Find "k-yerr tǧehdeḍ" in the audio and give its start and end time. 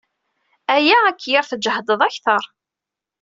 1.19-2.01